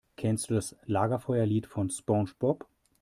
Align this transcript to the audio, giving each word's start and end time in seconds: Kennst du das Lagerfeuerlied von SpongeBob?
Kennst 0.17 0.49
du 0.49 0.55
das 0.55 0.75
Lagerfeuerlied 0.87 1.67
von 1.67 1.91
SpongeBob? 1.91 2.67